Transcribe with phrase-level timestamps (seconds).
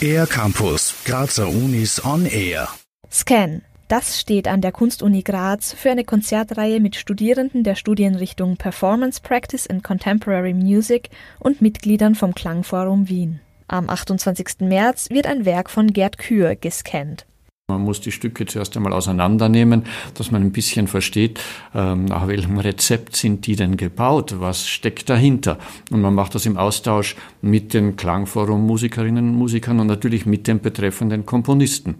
[0.00, 2.68] Air Campus, Grazer Unis on Air.
[3.10, 3.62] Scan.
[3.88, 9.64] Das steht an der Kunstuni Graz für eine Konzertreihe mit Studierenden der Studienrichtung Performance Practice
[9.64, 11.08] in Contemporary Music
[11.40, 13.40] und Mitgliedern vom Klangforum Wien.
[13.66, 14.60] Am 28.
[14.60, 17.26] März wird ein Werk von Gerd Kür gescannt.
[17.70, 21.38] Man muss die Stücke zuerst einmal auseinandernehmen, dass man ein bisschen versteht,
[21.74, 25.58] ähm, nach welchem Rezept sind die denn gebaut, was steckt dahinter.
[25.90, 30.62] Und man macht das im Austausch mit den Klangforum-Musikerinnen und Musikern und natürlich mit den
[30.62, 31.96] betreffenden Komponisten.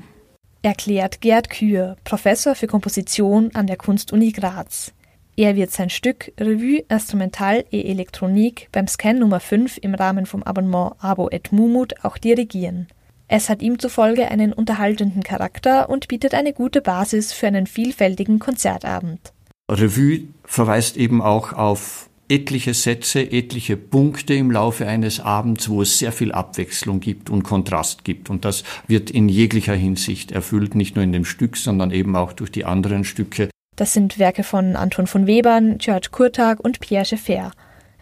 [0.62, 4.94] Erklärt Gerd Kür, Professor für Komposition an der Kunstuni Graz.
[5.36, 10.42] Er wird sein Stück Revue Instrumental et Elektronik beim Scan Nummer 5 im Rahmen vom
[10.42, 12.86] Abonnement Abo et Mumut auch dirigieren.
[13.30, 18.38] Es hat ihm zufolge einen unterhaltenden Charakter und bietet eine gute Basis für einen vielfältigen
[18.38, 19.34] Konzertabend.
[19.70, 25.98] Revue verweist eben auch auf etliche Sätze, etliche Punkte im Laufe eines Abends, wo es
[25.98, 28.30] sehr viel Abwechslung gibt und Kontrast gibt.
[28.30, 32.32] Und das wird in jeglicher Hinsicht erfüllt, nicht nur in dem Stück, sondern eben auch
[32.32, 33.50] durch die anderen Stücke.
[33.76, 37.52] Das sind Werke von Anton von Webern, George Kurtag und Pierre Schaeffer.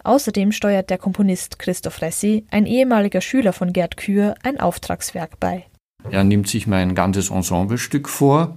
[0.07, 5.65] Außerdem steuert der Komponist Christoph Ressi, ein ehemaliger Schüler von Gerd Kür, ein Auftragswerk bei.
[6.13, 8.57] Er nimmt sich mein ganzes Ensemblestück vor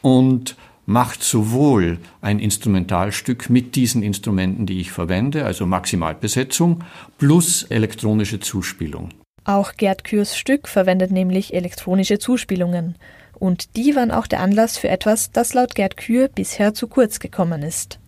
[0.00, 6.84] und macht sowohl ein Instrumentalstück mit diesen Instrumenten, die ich verwende, also Maximalbesetzung,
[7.18, 9.08] plus elektronische Zuspielung.
[9.42, 12.94] Auch Gerd Kürs Stück verwendet nämlich elektronische Zuspielungen.
[13.34, 17.18] Und die waren auch der Anlass für etwas, das laut Gerd Kür bisher zu kurz
[17.18, 17.98] gekommen ist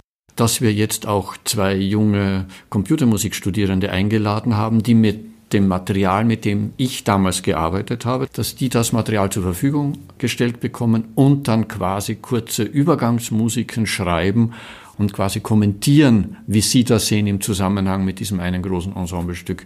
[0.40, 6.72] dass wir jetzt auch zwei junge Computermusikstudierende eingeladen haben, die mit dem Material, mit dem
[6.76, 12.16] ich damals gearbeitet habe, dass die das Material zur Verfügung gestellt bekommen und dann quasi
[12.16, 14.52] kurze Übergangsmusiken schreiben
[14.98, 19.64] und quasi kommentieren, wie sie das sehen im Zusammenhang mit diesem einen großen Ensemblestück.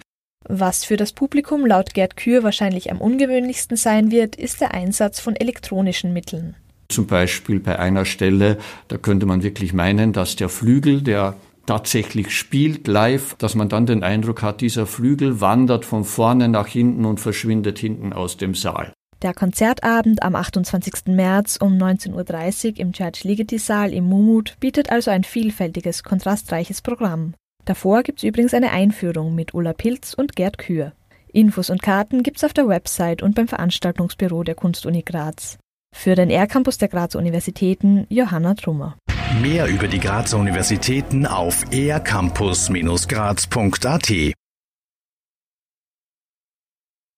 [0.48, 5.20] Was für das Publikum laut Gerd Kür wahrscheinlich am ungewöhnlichsten sein wird, ist der Einsatz
[5.20, 6.56] von elektronischen Mitteln.
[6.92, 8.58] Zum Beispiel bei einer Stelle,
[8.88, 13.86] da könnte man wirklich meinen, dass der Flügel, der tatsächlich spielt live, dass man dann
[13.86, 18.54] den Eindruck hat, dieser Flügel wandert von vorne nach hinten und verschwindet hinten aus dem
[18.54, 18.92] Saal.
[19.22, 21.06] Der Konzertabend am 28.
[21.06, 26.82] März um 19.30 Uhr im Church Ligeti Saal im Mumut bietet also ein vielfältiges, kontrastreiches
[26.82, 27.32] Programm.
[27.64, 30.92] Davor gibt's übrigens eine Einführung mit Ulla Pilz und Gerd Kür.
[31.32, 35.58] Infos und Karten gibt's auf der Website und beim Veranstaltungsbüro der Kunstuni Graz.
[35.92, 38.97] Für den R-Campus der Grazer Universitäten Johanna Trummer.
[39.41, 44.32] Mehr über die Grazer Universitäten auf ercampus-graz.at